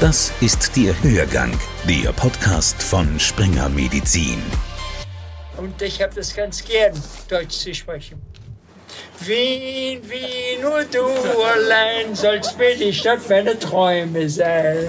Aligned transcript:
Das 0.00 0.32
ist 0.40 0.76
der 0.76 0.94
Hörgang, 1.02 1.50
der 1.88 2.12
Podcast 2.12 2.80
von 2.80 3.18
Springer 3.18 3.68
Medizin. 3.68 4.40
Und 5.56 5.82
ich 5.82 6.00
habe 6.00 6.14
das 6.14 6.34
ganz 6.36 6.64
gern, 6.64 6.92
Deutsch 7.28 7.58
zu 7.58 7.74
sprechen. 7.74 8.22
Wien, 9.18 10.00
Wien, 10.08 10.60
nur 10.62 10.84
du 10.84 11.04
allein 11.42 12.14
sollst 12.14 12.56
mir 12.56 12.76
die 12.76 12.94
Stadt 12.94 13.28
meiner 13.28 13.58
Träume 13.58 14.30
sein. 14.30 14.88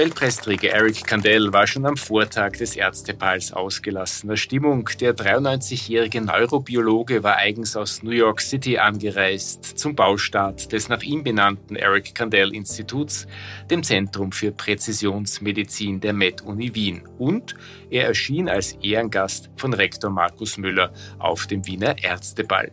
Nobelpreisträger 0.00 0.70
Eric 0.70 1.04
Kandel 1.04 1.52
war 1.52 1.66
schon 1.66 1.84
am 1.84 1.98
Vortag 1.98 2.52
des 2.52 2.74
Ärzteballs 2.74 3.52
ausgelassener 3.52 4.38
Stimmung. 4.38 4.88
Der 4.98 5.14
93-jährige 5.14 6.22
Neurobiologe 6.22 7.22
war 7.22 7.36
eigens 7.36 7.76
aus 7.76 8.02
New 8.02 8.12
York 8.12 8.40
City 8.40 8.78
angereist 8.78 9.62
zum 9.62 9.94
Baustart 9.94 10.72
des 10.72 10.88
nach 10.88 11.02
ihm 11.02 11.22
benannten 11.22 11.76
Eric 11.76 12.14
Kandel 12.14 12.54
Instituts, 12.54 13.26
dem 13.70 13.82
Zentrum 13.82 14.32
für 14.32 14.52
Präzisionsmedizin 14.52 16.00
der 16.00 16.14
Med-Uni 16.14 16.74
Wien. 16.74 17.02
Und 17.18 17.54
er 17.90 18.06
erschien 18.06 18.48
als 18.48 18.78
Ehrengast 18.80 19.50
von 19.56 19.74
Rektor 19.74 20.10
Markus 20.10 20.56
Müller 20.56 20.94
auf 21.18 21.46
dem 21.46 21.66
Wiener 21.66 22.02
Ärzteball. 22.02 22.72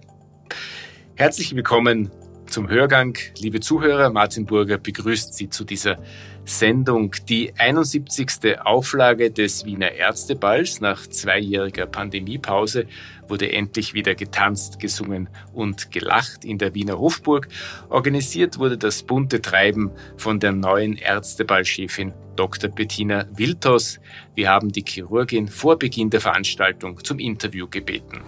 Herzlich 1.16 1.54
willkommen 1.54 2.10
zum 2.48 2.70
Hörgang. 2.70 3.18
Liebe 3.40 3.60
Zuhörer, 3.60 4.10
Martin 4.10 4.46
Burger 4.46 4.78
begrüßt 4.78 5.34
Sie 5.34 5.50
zu 5.50 5.64
dieser 5.64 5.98
Sendung. 6.46 7.16
Die 7.28 7.54
71. 7.58 8.60
Auflage 8.64 9.32
des 9.32 9.66
Wiener 9.66 9.92
Ärzteballs 9.92 10.82
nach 10.82 11.06
zweijähriger 11.08 11.86
Pandemiepause 11.86 12.88
wurde 13.28 13.52
endlich 13.52 13.94
wieder 13.94 14.16
getanzt, 14.16 14.80
gesungen 14.80 15.30
und 15.54 15.92
gelacht 15.92 16.46
in 16.46 16.58
der 16.58 16.74
Wiener 16.74 16.98
Hofburg. 16.98 17.50
Organisiert 17.90 18.58
wurde 18.58 18.78
das 18.78 19.04
bunte 19.04 19.42
Treiben 19.42 19.92
von 20.16 20.40
der 20.40 20.54
neuen 20.54 20.96
Ärzteballchefin 20.96 22.14
Dr. 22.36 22.70
Bettina 22.70 23.26
Wiltos. 23.36 24.00
Wir 24.36 24.50
haben 24.50 24.72
die 24.72 24.86
Chirurgin 24.88 25.48
vor 25.48 25.78
Beginn 25.78 26.10
der 26.10 26.22
Veranstaltung 26.22 27.04
zum 27.04 27.20
Interview 27.20 27.68
gebeten. 27.68 28.22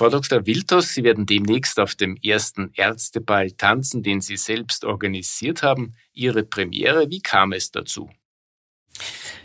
Frau 0.00 0.08
Dr. 0.08 0.46
Wiltos, 0.46 0.94
Sie 0.94 1.04
werden 1.04 1.26
demnächst 1.26 1.78
auf 1.78 1.94
dem 1.94 2.16
ersten 2.24 2.70
Ärzteball 2.72 3.50
tanzen, 3.50 4.02
den 4.02 4.22
Sie 4.22 4.38
selbst 4.38 4.86
organisiert 4.86 5.62
haben. 5.62 5.92
Ihre 6.14 6.42
Premiere, 6.42 7.10
wie 7.10 7.20
kam 7.20 7.52
es 7.52 7.70
dazu? 7.70 8.08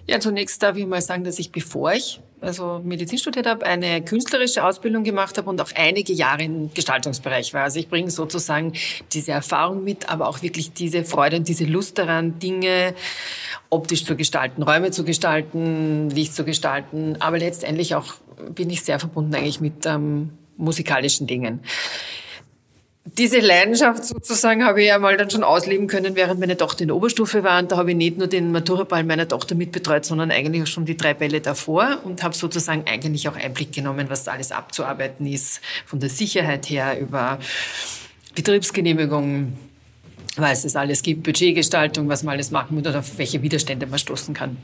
Ja, 0.08 0.22
zunächst 0.22 0.64
darf 0.64 0.78
ich 0.78 0.86
mal 0.86 1.02
sagen, 1.02 1.25
dass 1.25 1.39
ich, 1.39 1.52
bevor 1.52 1.92
ich 1.92 2.22
also 2.39 2.80
Medizin 2.86 3.17
studiert 3.17 3.47
habe, 3.47 3.66
eine 3.66 4.02
künstlerische 4.02 4.64
Ausbildung 4.64 5.03
gemacht 5.03 5.38
habe 5.38 5.50
und 5.50 5.59
auch 5.59 5.72
einige 5.75 6.14
Jahre 6.14 6.44
im 6.44 6.73
Gestaltungsbereich 6.73 7.53
war. 7.53 7.64
Also 7.64 7.80
ich 7.80 7.90
bringe 7.90 8.09
sozusagen 8.09 8.72
diese 9.12 9.34
Erfahrung 9.34 9.84
mit, 9.84 10.08
aber 10.08 10.30
auch 10.30 10.42
wirklich 10.42 10.72
diese 10.72 11.03
Freude 11.03 11.36
und 11.36 11.50
diese 11.50 11.66
Lust 11.66 11.97
daran, 11.97 12.40
Dinge 12.40 12.95
optisch 13.69 14.06
zu 14.06 14.16
gestalten, 14.16 14.64
Räume 14.64 14.92
zu 14.92 15.03
gestalten, 15.03 16.09
Licht 16.12 16.34
zu 16.34 16.45
gestalten. 16.45 17.17
Aber 17.19 17.40
letztendlich 17.40 17.95
auch 17.95 18.14
bin 18.53 18.69
ich 18.69 18.84
sehr 18.84 19.00
verbunden 19.00 19.36
eigentlich 19.36 19.59
mit 19.59 19.86
ähm, 19.86 20.30
musikalischen 20.58 21.28
Dingen. 21.28 21.61
Diese 23.17 23.39
Leidenschaft 23.39 24.03
sozusagen 24.03 24.66
habe 24.66 24.81
ich 24.81 24.88
ja 24.88 24.97
mal 24.97 25.16
dann 25.16 25.30
schon 25.30 25.44
ausleben 25.44 25.86
können, 25.86 26.16
während 26.16 26.39
meine 26.39 26.58
Tochter 26.58 26.81
in 26.81 26.88
der 26.88 26.97
Oberstufe 26.97 27.44
war. 27.44 27.59
Und 27.59 27.72
da 27.72 27.78
habe 27.78 27.92
ich 27.92 27.97
nicht 27.97 28.17
nur 28.17 28.25
den 28.25 28.52
Maturaball 28.52 29.03
meiner 29.03 29.28
Tochter 29.28 29.53
mitbetreut, 29.53 30.03
sondern 30.06 30.31
eigentlich 30.31 30.64
auch 30.64 30.67
schon 30.67 30.86
die 30.86 30.97
drei 30.97 31.14
Bälle 31.14 31.39
davor 31.39 32.00
und 32.03 32.23
habe 32.23 32.36
sozusagen 32.36 32.86
eigentlich 32.88 33.30
auch 33.30 33.36
Einblick 33.36 33.72
genommen, 33.73 34.09
was 34.09 34.23
da 34.23 34.31
alles 34.31 34.52
abzuarbeiten 34.52 35.28
ist, 35.28 35.62
von 35.85 36.00
der 36.00 36.09
Sicherheit 36.09 36.68
her 36.68 37.00
über 37.00 37.38
Betriebsgenehmigung, 38.34 39.56
was 40.35 40.66
es 40.66 40.75
alles 40.75 41.03
gibt, 41.03 41.24
Budgetgestaltung, 41.24 42.09
was 42.09 42.24
man 42.24 42.34
alles 42.34 42.50
machen 42.50 42.75
muss 42.75 42.88
oder 42.88 43.00
auf 43.00 43.18
welche 43.19 43.41
Widerstände 43.44 43.85
man 43.85 44.00
stoßen 44.00 44.34
kann. 44.34 44.57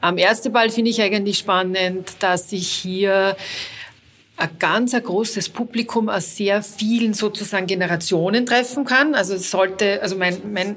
Am 0.00 0.18
Ärzteball 0.18 0.70
finde 0.70 0.90
ich 0.90 1.00
eigentlich 1.00 1.38
spannend, 1.38 2.14
dass 2.18 2.50
ich 2.50 2.68
hier 2.68 3.36
ein 4.36 4.50
ganz 4.58 4.94
ein 4.94 5.02
großes 5.02 5.50
Publikum 5.50 6.08
aus 6.08 6.36
sehr 6.36 6.62
vielen 6.62 7.14
sozusagen 7.14 7.66
Generationen 7.66 8.46
treffen 8.46 8.84
kann. 8.84 9.14
Also 9.14 9.34
es 9.34 9.50
sollte, 9.50 10.02
also 10.02 10.16
mein, 10.16 10.36
mein, 10.52 10.76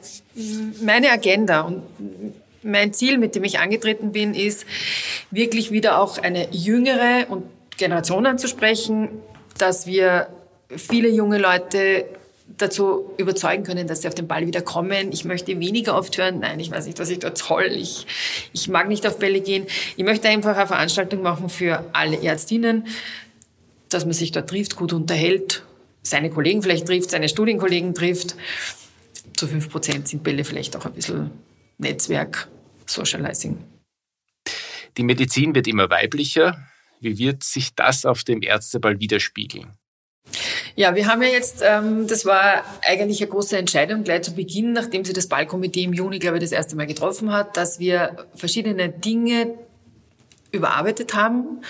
meine 0.81 1.09
Agenda 1.09 1.61
und 1.61 1.83
mein 2.63 2.93
Ziel, 2.93 3.17
mit 3.17 3.35
dem 3.35 3.43
ich 3.43 3.59
angetreten 3.59 4.11
bin, 4.11 4.33
ist 4.33 4.65
wirklich 5.31 5.71
wieder 5.71 5.99
auch 5.99 6.17
eine 6.17 6.47
jüngere 6.51 7.25
Generation 7.77 8.25
anzusprechen, 8.25 9.09
dass 9.57 9.85
wir 9.85 10.27
viele 10.69 11.09
junge 11.09 11.37
Leute 11.37 12.05
dazu 12.57 13.11
überzeugen 13.17 13.63
können, 13.63 13.87
dass 13.87 14.01
sie 14.01 14.07
auf 14.07 14.15
den 14.15 14.27
Ball 14.27 14.45
wieder 14.45 14.61
kommen. 14.61 15.11
Ich 15.11 15.25
möchte 15.25 15.59
weniger 15.59 15.97
oft 15.97 16.17
hören, 16.17 16.39
nein, 16.39 16.59
ich 16.59 16.71
weiß 16.71 16.85
nicht, 16.85 16.99
was 16.99 17.09
ich 17.09 17.19
dort 17.19 17.39
toll, 17.39 17.69
ich, 17.71 18.05
ich 18.53 18.67
mag 18.67 18.87
nicht 18.87 19.05
auf 19.07 19.19
Bälle 19.19 19.41
gehen. 19.41 19.65
Ich 19.97 20.03
möchte 20.03 20.29
einfach 20.29 20.55
eine 20.55 20.67
Veranstaltung 20.67 21.21
machen 21.21 21.49
für 21.49 21.83
alle 21.93 22.21
Ärztinnen, 22.21 22.87
dass 23.89 24.05
man 24.05 24.13
sich 24.13 24.31
dort 24.31 24.49
trifft, 24.49 24.75
gut 24.75 24.93
unterhält, 24.93 25.63
seine 26.01 26.29
Kollegen 26.29 26.61
vielleicht 26.61 26.87
trifft, 26.87 27.09
seine 27.11 27.29
Studienkollegen 27.29 27.93
trifft. 27.93 28.35
Zu 29.35 29.47
fünf 29.47 29.69
Prozent 29.69 30.07
sind 30.07 30.23
Bälle 30.23 30.43
vielleicht 30.43 30.75
auch 30.75 30.85
ein 30.85 30.93
bisschen 30.93 31.31
Netzwerk, 31.77 32.47
Socializing. 32.85 33.57
Die 34.97 35.03
Medizin 35.03 35.53
wird 35.55 35.67
immer 35.67 35.89
weiblicher. 35.89 36.57
Wie 37.01 37.17
wird 37.17 37.43
sich 37.43 37.75
das 37.75 38.05
auf 38.05 38.23
dem 38.23 38.41
Ärzteball 38.41 38.99
widerspiegeln? 38.99 39.73
Ja, 40.77 40.95
wir 40.95 41.07
haben 41.07 41.21
ja 41.21 41.29
jetzt, 41.29 41.61
ähm, 41.63 42.07
das 42.07 42.25
war 42.25 42.63
eigentlich 42.85 43.21
eine 43.21 43.29
große 43.29 43.57
Entscheidung 43.57 44.03
gleich 44.03 44.23
zu 44.23 44.35
Beginn, 44.35 44.73
nachdem 44.73 45.05
sie 45.05 45.13
das 45.13 45.27
Ballkomitee 45.27 45.83
im 45.83 45.93
Juni, 45.93 46.19
glaube 46.19 46.37
ich, 46.37 46.43
das 46.43 46.51
erste 46.51 46.75
Mal 46.75 46.87
getroffen 46.87 47.31
hat, 47.31 47.55
dass 47.57 47.79
wir 47.79 48.27
verschiedene 48.35 48.89
Dinge 48.89 49.57
überarbeitet 50.51 51.13
haben 51.13 51.61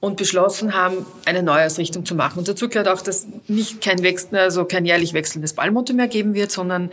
und 0.00 0.16
beschlossen 0.16 0.74
haben, 0.74 1.06
eine 1.24 1.42
Neuausrichtung 1.42 2.04
zu 2.04 2.14
machen. 2.14 2.38
Und 2.38 2.48
dazu 2.48 2.68
gehört 2.68 2.88
auch, 2.88 3.00
dass 3.00 3.26
nicht 3.48 3.80
kein 3.80 4.02
Wechsel, 4.02 4.38
also 4.38 4.64
kein 4.64 4.84
jährlich 4.84 5.14
wechselndes 5.14 5.54
Ballmotto 5.54 5.94
mehr 5.94 6.08
geben 6.08 6.34
wird, 6.34 6.52
sondern 6.52 6.90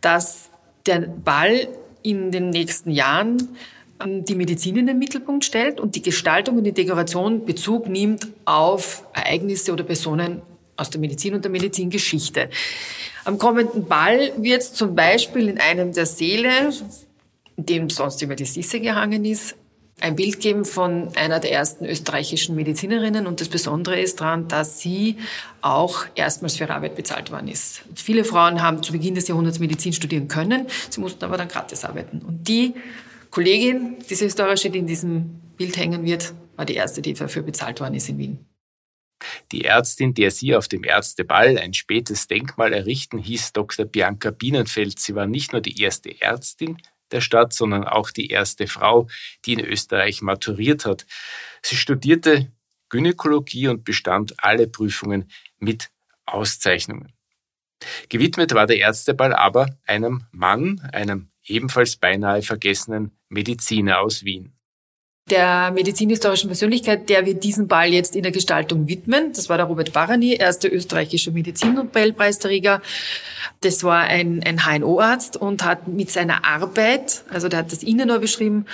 dass 0.00 0.50
der 0.86 1.00
Ball 1.00 1.68
in 2.02 2.30
den 2.30 2.50
nächsten 2.50 2.90
Jahren 2.90 3.56
ähm, 4.02 4.24
die 4.24 4.34
Medizin 4.34 4.76
in 4.76 4.86
den 4.86 4.98
Mittelpunkt 4.98 5.44
stellt 5.44 5.80
und 5.80 5.94
die 5.96 6.02
Gestaltung 6.02 6.58
und 6.58 6.64
die 6.64 6.72
Dekoration 6.72 7.44
Bezug 7.44 7.88
nimmt 7.88 8.28
auf 8.44 9.04
Ereignisse 9.12 9.72
oder 9.72 9.84
Personen 9.84 10.42
aus 10.76 10.90
der 10.90 11.00
Medizin 11.00 11.34
und 11.34 11.44
der 11.44 11.50
Medizingeschichte. 11.50 12.48
Am 13.24 13.36
kommenden 13.38 13.84
Ball 13.84 14.32
wird 14.38 14.62
zum 14.62 14.94
Beispiel 14.94 15.48
in 15.48 15.58
einem 15.58 15.92
der 15.92 16.06
Säle, 16.06 16.72
in 17.56 17.66
dem 17.66 17.90
sonst 17.90 18.22
immer 18.22 18.34
die 18.34 18.46
Sisse 18.46 18.80
gehangen 18.80 19.26
ist, 19.26 19.56
ein 20.00 20.16
Bild 20.16 20.40
geben 20.40 20.64
von 20.64 21.14
einer 21.16 21.40
der 21.40 21.52
ersten 21.52 21.84
österreichischen 21.84 22.56
Medizinerinnen 22.56 23.26
und 23.26 23.40
das 23.40 23.48
Besondere 23.48 24.00
ist 24.00 24.20
daran, 24.20 24.48
dass 24.48 24.80
sie 24.80 25.16
auch 25.60 26.06
erstmals 26.14 26.56
für 26.56 26.64
ihre 26.64 26.74
Arbeit 26.74 26.96
bezahlt 26.96 27.30
worden 27.30 27.48
ist. 27.48 27.82
Viele 27.94 28.24
Frauen 28.24 28.62
haben 28.62 28.82
zu 28.82 28.92
Beginn 28.92 29.14
des 29.14 29.28
Jahrhunderts 29.28 29.58
Medizin 29.58 29.92
studieren 29.92 30.28
können, 30.28 30.66
sie 30.88 31.00
mussten 31.00 31.24
aber 31.24 31.36
dann 31.36 31.48
gratis 31.48 31.84
arbeiten. 31.84 32.20
Und 32.20 32.48
die 32.48 32.74
Kollegin, 33.30 33.96
diese 34.08 34.24
historische, 34.24 34.70
die 34.70 34.78
in 34.78 34.86
diesem 34.86 35.40
Bild 35.56 35.76
hängen 35.76 36.04
wird, 36.04 36.32
war 36.56 36.64
die 36.64 36.74
erste, 36.74 37.02
die 37.02 37.14
dafür 37.14 37.42
bezahlt 37.42 37.80
worden 37.80 37.94
ist 37.94 38.08
in 38.08 38.18
Wien. 38.18 38.46
Die 39.52 39.64
Ärztin, 39.64 40.14
der 40.14 40.30
Sie 40.30 40.54
auf 40.54 40.68
dem 40.68 40.84
Ärzteball 40.84 41.58
ein 41.58 41.74
spätes 41.74 42.26
Denkmal 42.26 42.72
errichten, 42.72 43.18
hieß 43.18 43.52
Dr. 43.52 43.84
Bianca 43.84 44.30
Bienenfeld. 44.30 44.98
Sie 44.98 45.14
war 45.14 45.26
nicht 45.26 45.52
nur 45.52 45.60
die 45.60 45.80
erste 45.80 46.20
Ärztin, 46.20 46.78
der 47.12 47.20
Stadt, 47.20 47.52
sondern 47.52 47.84
auch 47.84 48.10
die 48.10 48.28
erste 48.28 48.66
Frau, 48.66 49.08
die 49.44 49.54
in 49.54 49.60
Österreich 49.60 50.22
maturiert 50.22 50.84
hat. 50.84 51.06
Sie 51.62 51.76
studierte 51.76 52.52
Gynäkologie 52.88 53.68
und 53.68 53.84
bestand 53.84 54.34
alle 54.42 54.66
Prüfungen 54.66 55.30
mit 55.58 55.90
Auszeichnungen. 56.26 57.12
Gewidmet 58.08 58.54
war 58.54 58.66
der 58.66 58.78
Ärzteball 58.78 59.34
aber 59.34 59.78
einem 59.86 60.26
Mann, 60.32 60.80
einem 60.92 61.30
ebenfalls 61.44 61.96
beinahe 61.96 62.42
vergessenen 62.42 63.16
Mediziner 63.28 64.00
aus 64.00 64.24
Wien 64.24 64.59
der 65.28 65.70
medizinhistorischen 65.70 66.48
Persönlichkeit, 66.48 67.08
der 67.08 67.24
wir 67.24 67.34
diesen 67.34 67.68
Ball 67.68 67.92
jetzt 67.92 68.16
in 68.16 68.22
der 68.22 68.32
Gestaltung 68.32 68.88
widmen. 68.88 69.32
Das 69.32 69.48
war 69.48 69.56
der 69.56 69.66
Robert 69.66 69.92
Barani, 69.92 70.34
erster 70.34 70.72
österreichischer 70.72 71.30
Medizinnobelpreisträger. 71.30 72.82
Das 73.60 73.84
war 73.84 74.00
ein, 74.00 74.42
ein 74.44 74.64
HNO-Arzt 74.64 75.36
und 75.36 75.64
hat 75.64 75.86
mit 75.88 76.10
seiner 76.10 76.44
Arbeit, 76.44 77.24
also 77.30 77.48
der 77.48 77.60
hat 77.60 77.72
das 77.72 77.82
Innenor 77.82 78.18
beschrieben 78.18 78.66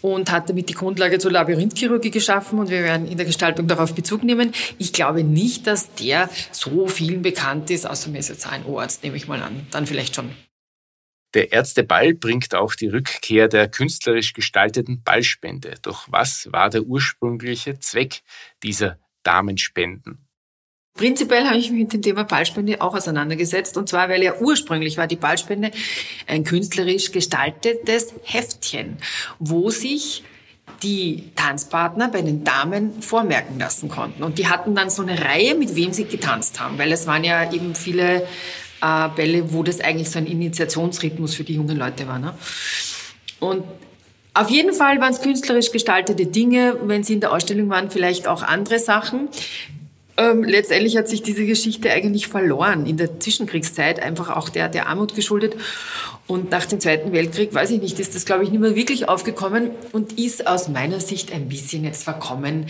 und 0.00 0.30
hat 0.30 0.48
damit 0.48 0.68
die 0.68 0.74
Grundlage 0.74 1.18
zur 1.18 1.30
Labyrinthchirurgie 1.30 2.10
geschaffen 2.10 2.58
und 2.58 2.70
wir 2.70 2.82
werden 2.82 3.06
in 3.06 3.16
der 3.16 3.26
Gestaltung 3.26 3.68
darauf 3.68 3.94
Bezug 3.94 4.24
nehmen. 4.24 4.52
Ich 4.78 4.92
glaube 4.92 5.24
nicht, 5.24 5.66
dass 5.66 5.94
der 5.94 6.28
so 6.50 6.88
vielen 6.88 7.22
bekannt 7.22 7.70
ist, 7.70 7.86
außer 7.86 8.10
mir 8.10 8.18
ist 8.18 8.28
jetzt 8.28 8.50
HNO-Arzt, 8.50 9.04
nehme 9.04 9.16
ich 9.16 9.28
mal 9.28 9.42
an. 9.42 9.66
Dann 9.70 9.86
vielleicht 9.86 10.16
schon. 10.16 10.30
Der 11.34 11.52
Ärzteball 11.52 12.14
bringt 12.14 12.54
auch 12.54 12.74
die 12.74 12.88
Rückkehr 12.88 13.48
der 13.48 13.68
künstlerisch 13.68 14.32
gestalteten 14.32 15.02
Ballspende. 15.02 15.74
Doch 15.82 16.06
was 16.10 16.52
war 16.52 16.68
der 16.68 16.82
ursprüngliche 16.82 17.78
Zweck 17.80 18.22
dieser 18.62 18.98
Damenspenden? 19.22 20.26
Prinzipiell 20.94 21.46
habe 21.46 21.56
ich 21.56 21.70
mich 21.70 21.84
mit 21.84 21.92
dem 21.94 22.02
Thema 22.02 22.24
Ballspende 22.24 22.80
auch 22.82 22.94
auseinandergesetzt. 22.94 23.78
Und 23.78 23.88
zwar, 23.88 24.10
weil 24.10 24.22
ja 24.22 24.34
ursprünglich 24.38 24.98
war 24.98 25.06
die 25.06 25.16
Ballspende 25.16 25.70
ein 26.26 26.44
künstlerisch 26.44 27.12
gestaltetes 27.12 28.12
Heftchen, 28.24 28.98
wo 29.38 29.70
sich 29.70 30.22
die 30.82 31.32
Tanzpartner 31.34 32.08
bei 32.08 32.22
den 32.22 32.44
Damen 32.44 33.00
vormerken 33.02 33.58
lassen 33.58 33.88
konnten. 33.88 34.22
Und 34.22 34.38
die 34.38 34.48
hatten 34.48 34.74
dann 34.74 34.90
so 34.90 35.02
eine 35.02 35.24
Reihe, 35.24 35.54
mit 35.54 35.76
wem 35.76 35.92
sie 35.92 36.04
getanzt 36.04 36.60
haben, 36.60 36.78
weil 36.78 36.92
es 36.92 37.06
waren 37.06 37.24
ja 37.24 37.52
eben 37.52 37.74
viele 37.74 38.26
äh, 38.82 39.08
Bälle, 39.14 39.52
wo 39.52 39.62
das 39.62 39.80
eigentlich 39.80 40.10
so 40.10 40.18
ein 40.18 40.26
Initiationsrhythmus 40.26 41.34
für 41.34 41.44
die 41.44 41.54
jungen 41.54 41.78
Leute 41.78 42.06
war. 42.06 42.18
Ne? 42.18 42.34
Und 43.40 43.64
auf 44.34 44.50
jeden 44.50 44.72
Fall 44.72 45.00
waren 45.00 45.12
es 45.12 45.20
künstlerisch 45.20 45.72
gestaltete 45.72 46.26
Dinge, 46.26 46.76
wenn 46.84 47.04
sie 47.04 47.14
in 47.14 47.20
der 47.20 47.32
Ausstellung 47.32 47.68
waren, 47.68 47.90
vielleicht 47.90 48.26
auch 48.26 48.42
andere 48.42 48.78
Sachen. 48.78 49.28
Ähm, 50.16 50.44
letztendlich 50.44 50.96
hat 50.96 51.08
sich 51.08 51.22
diese 51.22 51.46
Geschichte 51.46 51.90
eigentlich 51.90 52.28
verloren 52.28 52.86
in 52.86 52.96
der 52.96 53.18
Zwischenkriegszeit, 53.18 54.00
einfach 54.00 54.30
auch 54.30 54.48
der, 54.48 54.68
der 54.68 54.88
Armut 54.88 55.14
geschuldet. 55.14 55.54
Und 56.28 56.50
nach 56.50 56.66
dem 56.66 56.80
Zweiten 56.80 57.12
Weltkrieg, 57.12 57.52
weiß 57.52 57.70
ich 57.70 57.82
nicht, 57.82 57.98
ist 57.98 58.14
das, 58.14 58.24
glaube 58.24 58.44
ich, 58.44 58.50
nicht 58.50 58.60
mehr 58.60 58.76
wirklich 58.76 59.08
aufgekommen 59.08 59.70
und 59.90 60.18
ist 60.18 60.46
aus 60.46 60.68
meiner 60.68 61.00
Sicht 61.00 61.32
ein 61.32 61.48
bisschen 61.48 61.84
jetzt 61.84 62.04
verkommen 62.04 62.66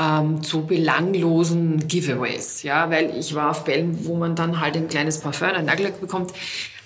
ähm, 0.00 0.42
zu 0.42 0.66
belanglosen 0.66 1.86
Giveaways. 1.86 2.62
Ja, 2.62 2.90
weil 2.90 3.16
ich 3.18 3.34
war 3.34 3.50
auf 3.50 3.64
Bällen, 3.64 4.06
wo 4.06 4.16
man 4.16 4.34
dann 4.34 4.60
halt 4.60 4.76
ein 4.76 4.88
kleines 4.88 5.18
Parfum, 5.18 5.48
ein 5.48 5.66
Nagellack 5.66 6.00
bekommt. 6.00 6.32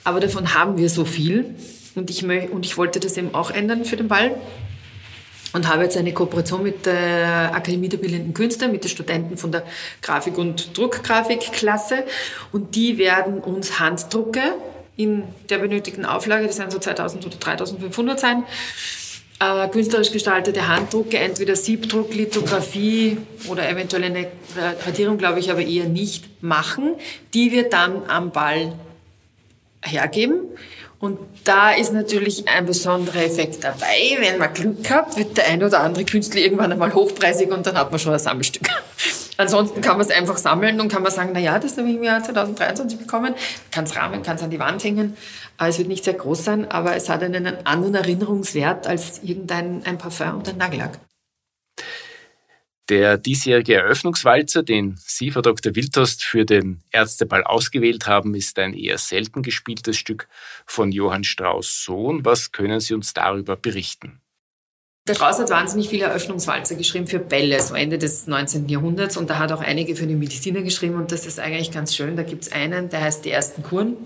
Aber 0.03 0.21
davon 0.21 0.55
haben 0.55 0.77
wir 0.77 0.91
so 0.91 1.05
viel. 1.05 1.55
Und 1.95 2.11
ich, 2.11 2.25
und 2.25 2.67
ich 2.67 2.77
wollte 2.77 3.01
das 3.01 3.17
eben 3.17 3.35
auch 3.35 3.51
ändern 3.51 3.85
für 3.85 3.97
den 3.97 4.09
Ball 4.09 4.37
und 5.53 5.69
habe 5.69 5.85
jetzt 5.85 5.97
eine 5.97 6.13
Kooperation 6.13 6.63
mit 6.63 6.85
der 6.87 7.55
Akademie 7.55 7.89
der 7.89 7.97
Bildenden 7.97 8.35
Künste, 8.35 8.69
mit 8.69 8.85
den 8.85 8.91
Studenten 8.91 9.37
von 9.37 9.51
der 9.51 9.65
Grafik- 10.03 10.37
und 10.37 10.77
Druckgrafikklasse. 10.77 12.05
Und 12.53 12.75
die 12.75 12.99
werden 12.99 13.39
uns 13.39 13.79
Handdrucke 13.81 14.43
in 14.99 15.23
der 15.49 15.59
benötigten 15.59 16.05
Auflage, 16.05 16.47
das 16.47 16.59
werden 16.59 16.73
so 16.73 16.79
2000 16.79 17.25
oder 17.25 17.37
3500 17.37 18.19
sein, 18.21 18.43
äh, 19.41 19.69
künstlerisch 19.69 20.11
gestaltete 20.11 20.67
Handdrucke, 20.67 21.17
entweder 21.19 21.55
Siebdruck, 21.55 22.13
Lithografie 22.13 23.17
oder 23.49 23.69
eventuell 23.71 24.03
eine 24.05 24.27
Gradierung, 24.83 25.17
glaube 25.17 25.39
ich, 25.39 25.53
aber 25.53 25.63
eher 25.63 25.85
nicht 25.85 26.43
machen, 26.43 26.97
die 27.33 27.53
wir 27.53 27.71
dann 27.71 28.03
am 28.09 28.33
Ball 28.33 28.73
hergeben. 29.83 30.41
Und 30.99 31.21
da 31.45 31.71
ist 31.71 31.93
natürlich 31.93 32.49
ein 32.49 32.67
besonderer 32.67 33.25
Effekt 33.25 33.63
dabei. 33.63 34.19
Wenn 34.19 34.39
man 34.39 34.53
Glück 34.53 34.91
hat, 34.91 35.17
wird 35.17 35.37
der 35.37 35.47
ein 35.47 35.63
oder 35.63 35.81
andere 35.81 36.05
Künstler 36.05 36.41
irgendwann 36.41 36.73
einmal 36.73 36.93
hochpreisig 36.93 37.53
und 37.53 37.65
dann 37.65 37.77
hat 37.77 37.93
man 37.93 38.01
schon 38.01 38.13
ein 38.13 38.19
Sammelstück. 38.19 38.69
Ansonsten 39.39 39.81
kann 39.81 39.97
man 39.97 40.05
es 40.05 40.11
einfach 40.11 40.37
sammeln 40.37 40.81
und 40.81 40.89
kann 40.89 41.05
man 41.05 41.13
sagen, 41.13 41.31
na 41.33 41.39
ja, 41.39 41.61
das 41.61 41.79
habe 41.79 41.89
ich 41.89 41.95
im 41.95 42.03
Jahr 42.03 42.23
2023 42.23 42.99
bekommen. 42.99 43.35
Kann 43.71 43.85
es 43.85 43.95
rahmen, 43.95 44.25
kann 44.25 44.35
es 44.35 44.43
an 44.43 44.51
die 44.51 44.59
Wand 44.59 44.83
hängen. 44.83 45.17
Es 45.59 45.79
wird 45.79 45.87
nicht 45.87 46.03
sehr 46.03 46.15
groß 46.15 46.45
sein, 46.45 46.69
aber 46.69 46.97
es 46.97 47.09
hat 47.09 47.23
einen 47.23 47.47
anderen 47.65 47.95
Erinnerungswert 47.95 48.89
als 48.89 49.23
irgendein 49.23 49.83
ein 49.85 49.97
Parfum 49.97 50.39
und 50.39 50.49
ein 50.49 50.57
Nagellack. 50.57 50.99
Der 52.89 53.17
diesjährige 53.17 53.75
Eröffnungswalzer, 53.75 54.65
den 54.65 54.97
Sie, 54.99 55.31
Frau 55.31 55.43
Dr. 55.43 55.77
Wildtost, 55.77 56.25
für 56.25 56.45
den 56.45 56.83
Ärzteball 56.91 57.45
ausgewählt 57.45 58.09
haben, 58.09 58.35
ist 58.35 58.59
ein 58.59 58.75
eher 58.75 58.99
selten 58.99 59.43
gespieltes 59.43 59.97
Stück 59.97 60.27
von 60.67 60.91
Johann 60.91 61.23
Strauss 61.23 61.85
Sohn. 61.85 62.25
Was 62.25 62.51
können 62.51 62.81
Sie 62.81 62.95
uns 62.95 63.15
darüber 63.15 63.55
berichten? 63.55 64.21
Der 65.09 65.15
Strauss 65.15 65.39
hat 65.39 65.49
wahnsinnig 65.49 65.89
viele 65.89 66.05
Eröffnungswalzer 66.05 66.75
geschrieben 66.75 67.07
für 67.07 67.19
Bälle, 67.19 67.63
so 67.63 67.75
Ende 67.75 67.97
des 67.97 68.27
19. 68.27 68.69
Jahrhunderts. 68.69 69.17
Und 69.17 69.31
er 69.31 69.39
hat 69.39 69.53
auch 69.53 69.63
einige 69.63 69.97
für 69.97 70.07
die 70.07 70.15
Mediziner 70.15 70.61
geschrieben. 70.61 70.97
Und 70.97 71.13
das 71.13 71.25
ist 71.25 71.41
eigentlich 71.41 71.71
ganz 71.71 71.97
schön. 71.97 72.15
Da 72.15 72.23
gibt 72.23 72.45
es 72.45 72.53
einen, 72.53 72.91
der 72.91 73.01
heißt 73.01 73.25
Die 73.25 73.31
ersten 73.31 73.63
Kuren. 73.63 73.97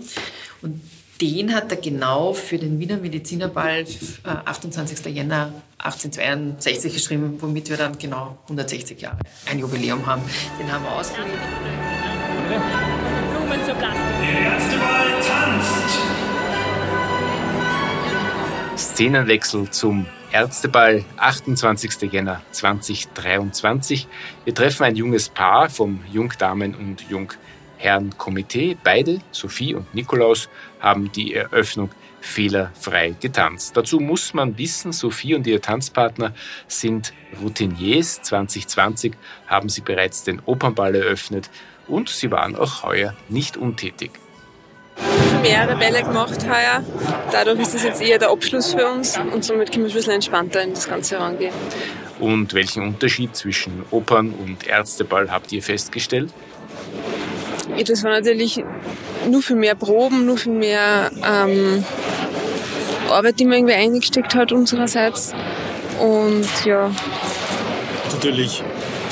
Und 0.61 0.81
den 1.19 1.53
hat 1.53 1.69
er 1.71 1.77
genau 1.77 2.31
für 2.33 2.57
den 2.57 2.79
Wiener 2.79 2.95
Medizinerball 2.95 3.81
äh, 3.81 4.27
28. 4.45 5.05
Jänner 5.13 5.51
1862 5.77 6.93
geschrieben, 6.93 7.35
womit 7.39 7.69
wir 7.69 7.75
dann 7.75 7.97
genau 7.97 8.37
160 8.43 9.01
Jahre 9.01 9.19
ein 9.51 9.59
Jubiläum 9.59 10.05
haben. 10.05 10.21
Den 10.57 10.71
haben 10.71 10.85
wir 10.85 10.91
ausgewählt. 10.93 11.27
Blumen 12.47 13.65
zur 13.65 13.75
Plastik. 13.75 14.01
Der 14.21 14.39
erste 14.39 14.77
Ball 14.77 15.11
tanzt. 15.21 15.99
Szenenwechsel 18.77 19.69
zum 19.69 20.05
Ärzteball, 20.33 21.05
28. 21.17 22.11
Jänner 22.11 22.41
2023. 22.49 24.07
Wir 24.45 24.55
treffen 24.55 24.83
ein 24.83 24.95
junges 24.95 25.29
Paar 25.29 25.69
vom 25.69 26.03
Jungdamen- 26.11 26.73
und 26.73 27.05
Jungherrenkomitee. 27.07 28.75
Beide, 28.83 29.19
Sophie 29.29 29.75
und 29.75 29.93
Nikolaus, 29.93 30.49
haben 30.79 31.11
die 31.11 31.35
Eröffnung 31.35 31.91
fehlerfrei 32.19 33.15
getanzt. 33.19 33.77
Dazu 33.77 33.99
muss 33.99 34.33
man 34.33 34.57
wissen, 34.57 34.91
Sophie 34.91 35.35
und 35.35 35.45
ihr 35.45 35.61
Tanzpartner 35.61 36.33
sind 36.67 37.13
Routiniers. 37.39 38.23
2020 38.23 39.13
haben 39.45 39.69
sie 39.69 39.81
bereits 39.81 40.23
den 40.23 40.41
Opernball 40.47 40.95
eröffnet 40.95 41.51
und 41.87 42.09
sie 42.09 42.31
waren 42.31 42.55
auch 42.55 42.81
heuer 42.81 43.13
nicht 43.29 43.55
untätig. 43.55 44.22
Wir 44.95 45.31
haben 45.31 45.41
mehrere 45.41 45.75
Bälle 45.77 46.03
gemacht 46.03 46.39
heuer. 46.47 46.83
Dadurch 47.31 47.59
ist 47.59 47.75
es 47.75 47.83
jetzt 47.83 48.01
eher 48.01 48.19
der 48.19 48.29
Abschluss 48.29 48.73
für 48.73 48.87
uns 48.87 49.17
und 49.17 49.43
somit 49.43 49.71
können 49.71 49.85
wir 49.85 49.91
ein 49.91 49.95
bisschen 49.95 50.13
entspannter 50.13 50.61
in 50.61 50.73
das 50.73 50.87
Ganze 50.87 51.17
herangehen. 51.17 51.53
Und 52.19 52.53
welchen 52.53 52.83
Unterschied 52.83 53.35
zwischen 53.35 53.83
Opern 53.91 54.31
und 54.31 54.67
Ärzteball 54.67 55.31
habt 55.31 55.51
ihr 55.51 55.61
festgestellt? 55.61 56.31
Das 57.87 58.03
war 58.03 58.11
natürlich 58.11 58.63
nur 59.29 59.41
für 59.41 59.55
mehr 59.55 59.75
Proben, 59.75 60.25
nur 60.25 60.37
für 60.37 60.51
mehr 60.51 61.11
ähm, 61.25 61.83
Arbeit, 63.09 63.39
die 63.39 63.45
man 63.45 63.57
irgendwie 63.57 63.73
eingesteckt 63.73 64.35
hat 64.35 64.51
unsererseits. 64.51 65.33
Und 65.99 66.47
ja. 66.65 66.91
Natürlich, 68.11 68.63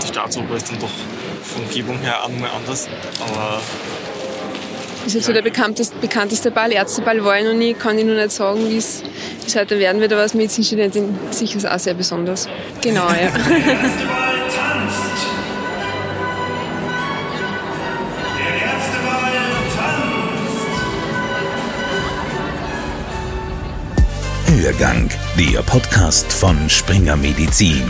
die 0.04 0.08
Staatsoper 0.08 0.56
ist 0.56 0.72
dann 0.72 0.80
doch 0.80 0.90
von 1.44 1.64
Umgebung 1.64 1.98
her 2.00 2.24
auch 2.24 2.30
nochmal 2.30 2.52
anders. 2.56 2.88
Aber 3.20 3.62
ist 5.06 5.16
jetzt 5.16 5.26
so 5.26 5.34
der 5.34 5.42
bekannteste, 5.42 5.96
bekannteste 6.00 6.52
Ball. 6.52 6.72
Ärzteball 6.72 7.24
war 7.24 7.38
ich 7.40 7.46
noch 7.46 7.54
nie, 7.54 7.74
kann 7.74 7.98
ich 7.98 8.06
noch 8.06 8.14
nicht 8.14 8.32
sagen, 8.32 8.70
wie 8.70 8.78
es 8.78 9.04
heute 9.56 9.80
werden 9.80 10.00
wird, 10.02 10.14
aber 10.14 10.22
als 10.22 10.34
Medizinstudentin 10.34 11.18
sicher 11.32 11.74
auch 11.74 11.80
sehr 11.80 11.94
besonders. 11.94 12.48
Genau, 12.82 13.08
ja. 13.10 13.32
Hörgang, 24.62 25.10
der 25.38 25.62
Podcast 25.64 26.32
von 26.32 26.70
Springer 26.70 27.16
Medizin. 27.16 27.90